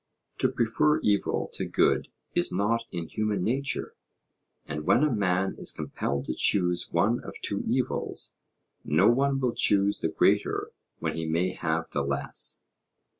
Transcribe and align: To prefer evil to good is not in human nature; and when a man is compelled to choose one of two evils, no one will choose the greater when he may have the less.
To 0.39 0.47
prefer 0.47 0.99
evil 1.01 1.47
to 1.53 1.63
good 1.65 2.07
is 2.33 2.51
not 2.51 2.85
in 2.91 3.07
human 3.07 3.43
nature; 3.43 3.93
and 4.65 4.83
when 4.83 5.03
a 5.03 5.13
man 5.13 5.53
is 5.59 5.71
compelled 5.71 6.25
to 6.25 6.33
choose 6.33 6.89
one 6.91 7.19
of 7.23 7.35
two 7.43 7.61
evils, 7.67 8.35
no 8.83 9.07
one 9.11 9.39
will 9.39 9.53
choose 9.53 9.99
the 9.99 10.07
greater 10.09 10.71
when 10.97 11.13
he 11.13 11.27
may 11.27 11.49
have 11.53 11.91
the 11.91 12.01
less. 12.03 12.63